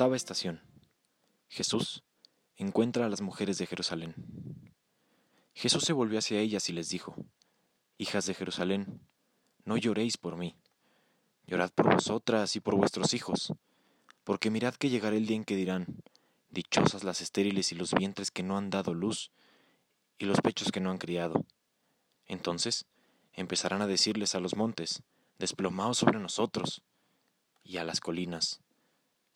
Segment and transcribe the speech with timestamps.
[0.00, 0.62] Estación.
[1.48, 2.02] Jesús
[2.56, 4.14] encuentra a las mujeres de Jerusalén.
[5.52, 7.16] Jesús se volvió hacia ellas y les dijo,
[7.98, 9.02] Hijas de Jerusalén,
[9.64, 10.56] no lloréis por mí,
[11.46, 13.52] llorad por vosotras y por vuestros hijos,
[14.24, 16.02] porque mirad que llegará el día en que dirán,
[16.48, 19.30] Dichosas las estériles y los vientres que no han dado luz,
[20.18, 21.44] y los pechos que no han criado.
[22.26, 22.86] Entonces
[23.34, 25.02] empezarán a decirles a los montes,
[25.38, 26.82] Desplomaos sobre nosotros,
[27.62, 28.62] y a las colinas,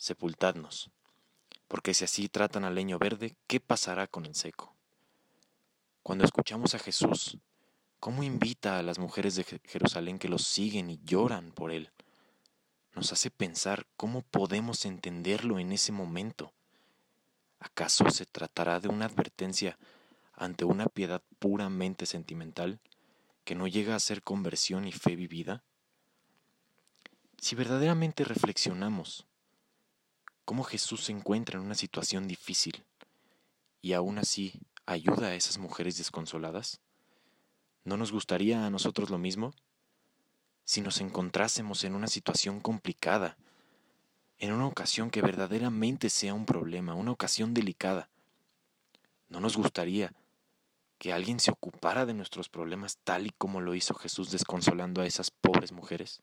[0.04, 0.90] Sepultadnos,
[1.66, 4.77] porque si así tratan al leño verde, ¿qué pasará con el seco?
[6.02, 7.38] Cuando escuchamos a Jesús,
[8.00, 11.90] ¿cómo invita a las mujeres de Jerusalén que los siguen y lloran por Él?
[12.94, 16.52] Nos hace pensar cómo podemos entenderlo en ese momento.
[17.58, 19.78] ¿Acaso se tratará de una advertencia
[20.34, 22.78] ante una piedad puramente sentimental
[23.47, 25.64] que no llega a ser conversión y fe vivida?
[27.38, 29.27] Si verdaderamente reflexionamos
[30.45, 32.84] cómo Jesús se encuentra en una situación difícil
[33.81, 36.81] y aún así ayuda a esas mujeres desconsoladas,
[37.84, 39.55] ¿no nos gustaría a nosotros lo mismo?
[40.65, 43.37] Si nos encontrásemos en una situación complicada,
[44.39, 48.09] en una ocasión que verdaderamente sea un problema, una ocasión delicada.
[49.28, 50.12] ¿No nos gustaría
[50.98, 55.06] que alguien se ocupara de nuestros problemas tal y como lo hizo Jesús desconsolando a
[55.06, 56.22] esas pobres mujeres?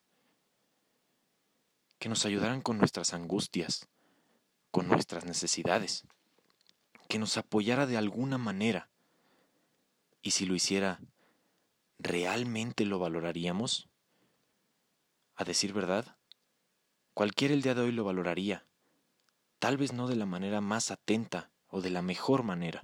[1.98, 3.88] Que nos ayudaran con nuestras angustias,
[4.72, 6.02] con nuestras necesidades,
[7.08, 8.88] que nos apoyara de alguna manera.
[10.22, 11.00] Y si lo hiciera,
[12.00, 13.88] ¿realmente lo valoraríamos?
[15.36, 16.16] A decir verdad,
[17.14, 18.64] Cualquiera el día de hoy lo valoraría,
[19.58, 22.80] tal vez no de la manera más atenta o de la mejor manera.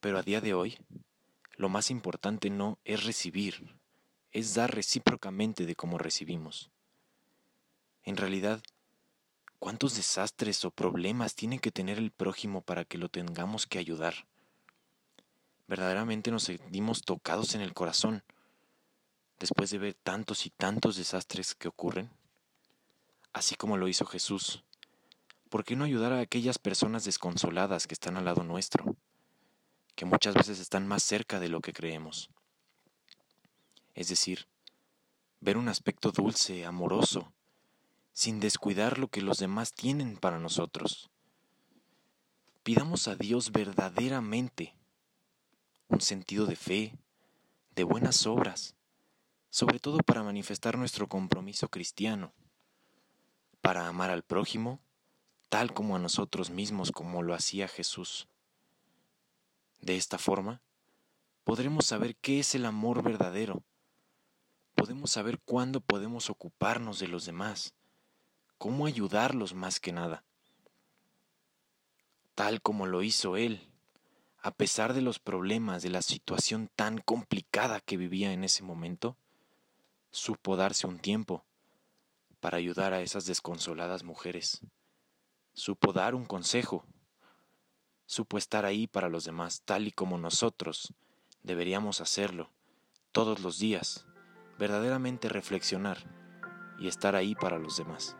[0.00, 0.76] Pero a día de hoy,
[1.56, 3.76] lo más importante no es recibir,
[4.32, 6.72] es dar recíprocamente de cómo recibimos.
[8.02, 8.60] En realidad,
[9.60, 14.26] ¿cuántos desastres o problemas tiene que tener el prójimo para que lo tengamos que ayudar?
[15.68, 18.24] Verdaderamente nos sentimos tocados en el corazón
[19.40, 22.10] después de ver tantos y tantos desastres que ocurren?
[23.32, 24.62] Así como lo hizo Jesús,
[25.48, 28.96] ¿por qué no ayudar a aquellas personas desconsoladas que están al lado nuestro,
[29.96, 32.30] que muchas veces están más cerca de lo que creemos?
[33.94, 34.46] Es decir,
[35.40, 37.32] ver un aspecto dulce, amoroso,
[38.12, 41.10] sin descuidar lo que los demás tienen para nosotros.
[42.62, 44.74] Pidamos a Dios verdaderamente
[45.88, 46.98] un sentido de fe,
[47.74, 48.74] de buenas obras,
[49.50, 52.32] sobre todo para manifestar nuestro compromiso cristiano,
[53.60, 54.80] para amar al prójimo
[55.50, 58.28] tal como a nosotros mismos como lo hacía Jesús.
[59.80, 60.62] De esta forma,
[61.44, 63.64] podremos saber qué es el amor verdadero,
[64.76, 67.74] podemos saber cuándo podemos ocuparnos de los demás,
[68.60, 70.22] cómo ayudarlos más que nada.
[72.34, 73.66] Tal como lo hizo Él,
[74.42, 79.16] a pesar de los problemas, de la situación tan complicada que vivía en ese momento,
[80.10, 81.42] supo darse un tiempo
[82.38, 84.60] para ayudar a esas desconsoladas mujeres.
[85.54, 86.84] Supo dar un consejo.
[88.04, 90.92] Supo estar ahí para los demás, tal y como nosotros
[91.42, 92.50] deberíamos hacerlo
[93.10, 94.04] todos los días,
[94.58, 95.96] verdaderamente reflexionar
[96.78, 98.18] y estar ahí para los demás.